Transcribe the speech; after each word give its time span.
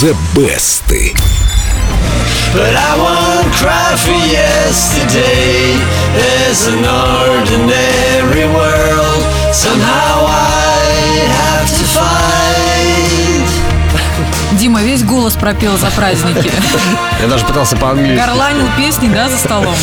The 0.00 0.12
Best. 0.36 0.84
But 2.52 2.74
I 2.76 2.92
won't 3.00 3.48
cry 3.56 3.96
for 3.96 4.12
yesterday. 4.28 5.72
There's 6.12 6.66
an 6.68 6.84
ordinary 6.84 8.44
world. 8.44 9.22
Somehow 9.54 10.26
I 10.28 10.45
весь 14.96 15.04
голос 15.04 15.34
пропел 15.34 15.76
за 15.76 15.90
праздники. 15.90 16.50
Я 17.22 17.28
даже 17.28 17.44
пытался 17.44 17.76
по-английски. 17.76 18.22
Горланил 18.24 18.66
песни, 18.78 19.10
да, 19.12 19.28
за 19.28 19.36
столом? 19.36 19.74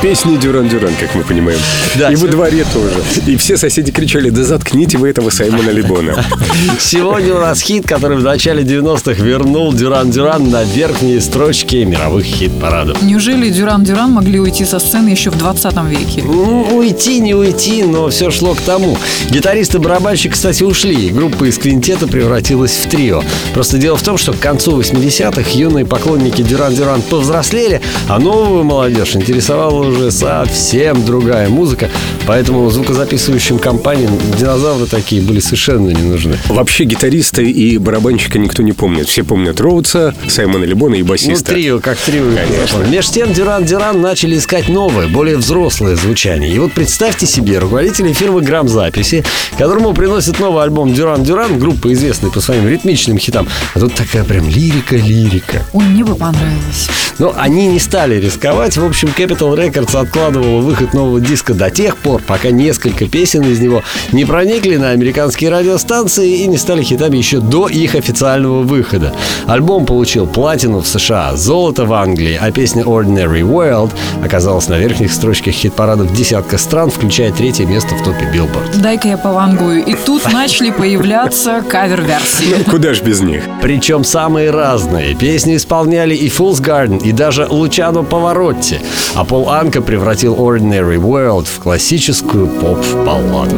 Песни 0.00 0.36
Дюран-Дюран, 0.36 0.94
как 1.00 1.14
мы 1.14 1.24
понимаем. 1.24 1.58
Да, 1.96 2.10
и 2.10 2.16
во 2.16 2.28
дворе 2.28 2.64
тоже. 2.72 3.02
И 3.26 3.36
все 3.36 3.56
соседи 3.56 3.90
кричали, 3.90 4.30
да 4.30 4.44
заткните 4.44 4.98
вы 4.98 5.08
этого 5.08 5.30
Саймона 5.30 5.70
Либона. 5.70 6.24
Сегодня 6.78 7.34
у 7.34 7.38
нас 7.38 7.60
хит, 7.60 7.86
который 7.86 8.16
в 8.16 8.22
начале 8.22 8.62
90-х 8.62 9.22
вернул 9.22 9.72
Дюран-Дюран 9.72 10.50
на 10.50 10.62
верхние 10.62 11.20
строчки 11.20 11.76
мировых 11.76 12.24
хит-парадов. 12.24 13.02
Неужели 13.02 13.50
Дюран-Дюран 13.50 14.10
могли 14.10 14.38
уйти 14.38 14.64
со 14.64 14.78
сцены 14.78 15.08
еще 15.08 15.30
в 15.30 15.38
20 15.38 15.74
веке? 15.88 16.22
Ну, 16.24 16.76
уйти, 16.76 17.18
не 17.18 17.34
уйти, 17.34 17.82
но 17.82 18.08
все 18.08 18.30
шло 18.30 18.54
к 18.54 18.60
тому. 18.60 18.96
Гитарист 19.30 19.74
и 19.74 19.78
барабанщик, 19.78 20.32
кстати, 20.32 20.62
ушли, 20.62 21.08
группа 21.10 21.44
из 21.44 21.58
квинтета 21.58 22.06
превратилась 22.06 22.72
в 22.72 22.88
трио. 22.88 23.22
Просто 23.54 23.78
дело 23.78 23.96
в 23.96 24.02
том, 24.02 24.11
что 24.16 24.32
к 24.32 24.38
концу 24.38 24.80
80-х 24.80 25.50
юные 25.52 25.84
поклонники 25.86 26.42
Дюран-Дюран 26.42 27.02
повзрослели, 27.02 27.80
а 28.08 28.18
новую 28.18 28.64
молодежь 28.64 29.14
интересовала 29.16 29.86
уже 29.86 30.10
совсем 30.10 31.04
другая 31.04 31.48
музыка, 31.48 31.90
поэтому 32.26 32.68
звукозаписывающим 32.70 33.58
компаниям 33.58 34.10
динозавры 34.38 34.86
такие 34.86 35.22
были 35.22 35.40
совершенно 35.40 35.90
не 35.90 36.02
нужны. 36.02 36.36
Вообще 36.48 36.84
гитариста 36.84 37.42
и 37.42 37.78
барабанщика 37.78 38.38
никто 38.38 38.62
не 38.62 38.72
помнит. 38.72 39.08
Все 39.08 39.24
помнят 39.24 39.60
Роудса, 39.60 40.14
Саймона 40.28 40.64
Либона 40.64 40.94
и 40.96 41.02
Ну, 41.02 41.08
басиста. 41.08 41.52
трио, 41.52 41.80
как 41.80 41.98
трио. 41.98 42.24
Конечно. 42.34 42.90
Меж 42.90 43.08
тем 43.08 43.32
Дюран-Дюран 43.32 44.00
начали 44.00 44.38
искать 44.38 44.68
новое, 44.68 45.08
более 45.08 45.36
взрослое 45.36 45.96
звучание. 45.96 46.50
И 46.52 46.58
вот 46.58 46.72
представьте 46.72 47.26
себе, 47.26 47.58
руководители 47.58 48.12
фирмы 48.12 48.40
Грамзаписи, 48.42 49.24
которому 49.58 49.92
приносит 49.94 50.38
новый 50.40 50.62
альбом 50.62 50.92
Дюран-Дюран, 50.92 51.58
группа, 51.58 51.92
известная 51.92 52.30
по 52.30 52.40
своим 52.40 52.68
ритмичным 52.68 53.18
хитам. 53.18 53.48
А 53.74 53.80
тут 53.80 53.94
такая 54.02 54.24
прям 54.24 54.48
лирика-лирика. 54.48 55.62
Ой, 55.72 55.84
мне 55.84 56.04
бы 56.04 56.16
понравилось. 56.16 56.88
Но 57.18 57.34
они 57.36 57.68
не 57.68 57.78
стали 57.78 58.16
рисковать. 58.16 58.76
В 58.76 58.84
общем, 58.84 59.08
Capital 59.16 59.56
Records 59.56 59.96
откладывала 59.96 60.60
выход 60.60 60.94
нового 60.94 61.20
диска 61.20 61.54
до 61.54 61.70
тех 61.70 61.96
пор, 61.96 62.22
пока 62.26 62.50
несколько 62.50 63.06
песен 63.06 63.42
из 63.42 63.60
него 63.60 63.82
не 64.12 64.24
проникли 64.24 64.76
на 64.76 64.90
американские 64.90 65.50
радиостанции 65.50 66.42
и 66.42 66.46
не 66.46 66.58
стали 66.58 66.82
хитами 66.82 67.16
еще 67.16 67.40
до 67.40 67.68
их 67.68 67.94
официального 67.94 68.62
выхода. 68.62 69.12
Альбом 69.46 69.86
получил 69.86 70.26
платину 70.26 70.80
в 70.80 70.86
США, 70.86 71.36
золото 71.36 71.84
в 71.84 71.92
Англии, 71.92 72.38
а 72.40 72.50
песня 72.50 72.82
Ordinary 72.82 73.42
World 73.42 73.90
оказалась 74.24 74.68
на 74.68 74.78
верхних 74.78 75.12
строчках 75.12 75.54
хит-парадов 75.54 76.12
десятка 76.12 76.58
стран, 76.58 76.90
включая 76.90 77.32
третье 77.32 77.66
место 77.66 77.94
в 77.94 78.02
топе 78.02 78.28
Billboard. 78.32 78.80
Дай-ка 78.80 79.08
я 79.08 79.16
повангую. 79.16 79.84
И 79.84 79.94
тут 79.94 80.32
начали 80.32 80.70
появляться 80.70 81.62
кавер-версии. 81.68 82.62
Куда 82.70 82.94
ж 82.94 83.02
без 83.02 83.20
них? 83.20 83.44
Причем 83.60 84.04
самые 84.04 84.50
разные. 84.50 85.14
Песни 85.14 85.56
исполняли 85.56 86.14
и 86.14 86.28
Fool's 86.28 86.60
Garden, 86.62 87.01
и 87.02 87.12
даже 87.12 87.46
Лучано 87.46 88.02
Поворотти. 88.02 88.80
А 89.14 89.24
Пол 89.24 89.48
Анка 89.50 89.82
превратил 89.82 90.34
Ordinary 90.34 90.96
World 90.96 91.46
в 91.46 91.60
классическую 91.60 92.46
поп-балладу. 92.46 93.56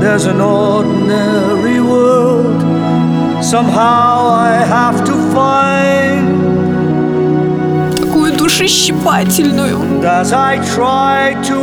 There's 0.00 0.24
an 0.24 0.40
ordinary 0.40 1.78
world. 1.78 2.62
Somehow 3.42 4.30
I 4.30 4.64
have 4.66 5.04
to 5.04 5.12
find. 5.34 6.09
Душещипательную. 8.60 9.78
Ну, 9.78 10.02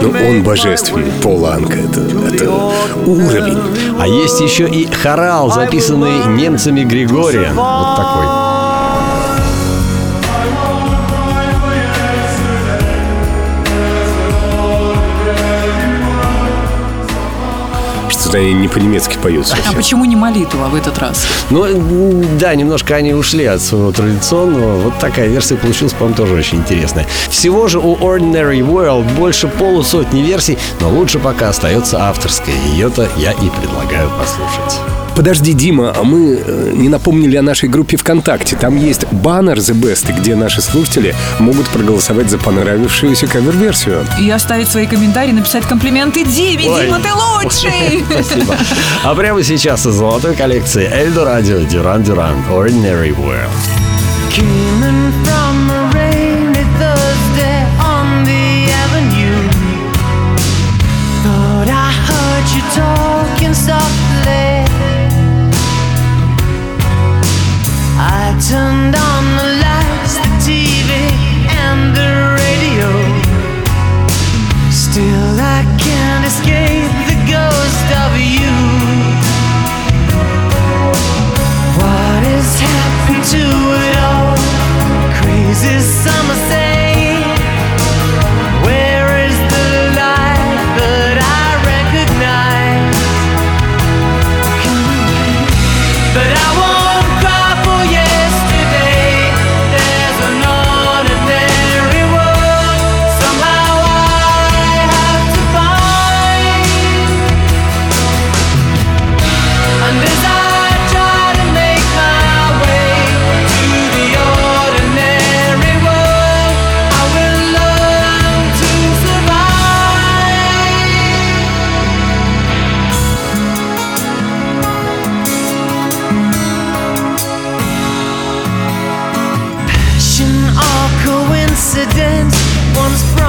make 0.09 0.29
он 0.29 0.43
божественный. 0.43 1.11
Пол 1.21 1.45
Анка. 1.45 1.77
Это, 1.77 2.01
это 2.01 2.51
уровень. 3.05 3.59
А 3.99 4.07
есть 4.07 4.41
еще 4.41 4.67
и 4.67 4.87
хорал, 4.91 5.51
записанный 5.51 6.25
немцами 6.25 6.81
Григориан. 6.81 7.53
Вот 7.53 7.97
такой. 7.97 8.46
Что-то 18.27 18.39
они 18.39 18.53
не 18.55 18.67
по-немецки 18.67 19.15
поют 19.23 19.45
А 19.45 19.55
совсем. 19.55 19.73
почему 19.73 20.03
не 20.03 20.17
молитва 20.17 20.67
в 20.67 20.75
этот 20.75 20.99
раз? 20.99 21.25
Ну, 21.49 21.65
да, 22.37 22.53
немножко 22.55 22.95
они 22.95 23.13
ушли 23.13 23.45
от 23.45 23.61
своего 23.61 23.93
традиционного. 23.93 24.81
Вот 24.81 24.99
такая 24.99 25.29
версия 25.29 25.55
получилась, 25.55 25.93
по-моему, 25.93 26.17
тоже 26.17 26.33
очень 26.33 26.57
интересная. 26.57 27.07
Всего 27.29 27.69
же 27.69 27.79
у 27.79 27.95
Ordinary 27.95 28.59
World 28.59 29.15
больше 29.15 29.47
полусотни 29.47 30.23
версий, 30.23 30.57
но 30.81 30.89
лучше 30.89 31.19
пока 31.19 31.47
остается 31.47 32.03
авторская. 32.03 32.55
Ее-то 32.73 33.07
я 33.15 33.31
и 33.31 33.49
предлагаю 33.61 34.09
послушать. 34.19 34.81
Подожди, 35.15 35.53
Дима, 35.53 35.95
а 35.97 36.03
мы 36.03 36.35
э, 36.45 36.71
не 36.75 36.89
напомнили 36.89 37.37
о 37.37 37.41
нашей 37.41 37.69
группе 37.69 37.97
ВКонтакте. 37.97 38.55
Там 38.55 38.75
есть 38.77 39.07
баннер 39.11 39.57
The 39.57 39.73
Best, 39.73 40.15
где 40.15 40.35
наши 40.35 40.61
слушатели 40.61 41.15
могут 41.39 41.67
проголосовать 41.69 42.29
за 42.29 42.37
понравившуюся 42.37 43.25
кавер-версию. 43.25 44.05
И 44.21 44.29
оставить 44.29 44.67
свои 44.67 44.85
комментарии, 44.85 45.31
написать 45.31 45.65
комплименты 45.65 46.23
Диме. 46.23 46.69
Ой. 46.69 46.85
Дима, 46.85 46.99
ты 46.99 47.09
лучший! 47.47 48.03
Спасибо. 48.09 48.55
А 49.03 49.15
прямо 49.15 49.43
сейчас 49.43 49.85
из 49.85 49.95
золотой 49.95 50.35
коллекции 50.35 50.89
Эльдо 50.91 51.25
Радио 51.25 51.59
Дюран 51.59 52.03
Дюран 52.03 52.43
Ordinary 52.51 53.11
World. 53.15 53.49
Came 54.31 54.83
in 54.83 55.11
from 55.23 55.71
a 55.71 55.91
rainy 55.93 56.63
Thursday 56.77 57.65
on 57.79 58.23
the 58.25 58.69
avenue. 58.83 59.49
Thought 61.23 61.69
I 61.69 61.91
heard 62.07 62.47
you 62.53 62.61
talking 62.75 63.53
softly. 63.53 64.65
I 67.99 68.37
turned 68.49 68.95
on 68.95 69.23
the 69.39 69.47
lights, 69.63 70.15
the 70.17 70.29
TV, 70.45 70.91
and 71.65 71.95
the 71.95 72.09
radio. 72.43 72.89
Still, 74.69 75.39
I 75.39 75.63
can't 75.79 76.25
escape 76.25 77.06
ghost 77.29 77.91
of 77.91 78.17
you. 78.17 78.66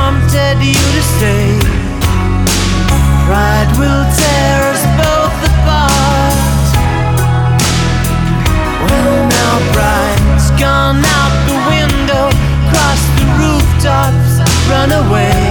Prompted 0.08 0.58
you 0.64 0.72
to 0.72 1.02
stay. 1.02 1.58
Pride 3.26 3.70
will 3.78 4.04
tear 4.16 4.58
us 4.72 4.82
both 4.96 5.36
apart. 5.50 6.64
Well, 8.84 9.28
now 9.36 9.54
pride's 9.74 10.48
gone 10.52 11.04
out 11.04 11.34
the 11.50 11.58
window, 11.74 12.24
cross 12.70 13.02
the 13.18 13.26
rooftops, 13.36 14.32
run 14.70 14.92
away. 14.92 15.47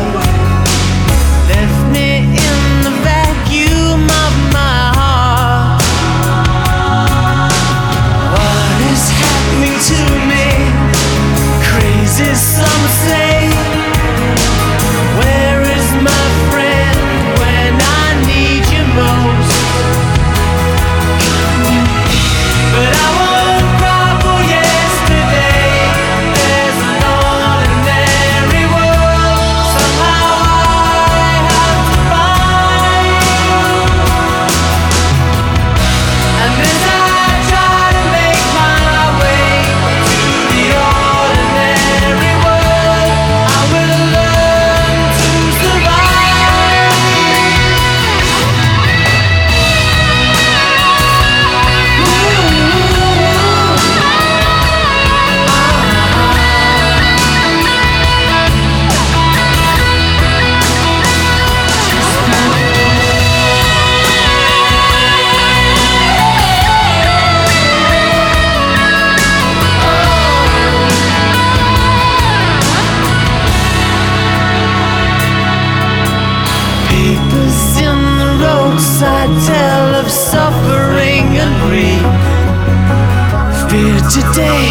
Disappeared 83.67 84.09
today, 84.09 84.69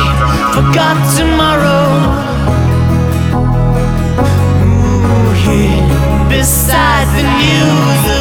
forgot 0.55 0.97
tomorrow. 1.19 1.85
Ooh, 4.65 5.33
here 5.35 6.29
Beside 6.31 7.07
the 7.15 7.23
news. 7.39 8.16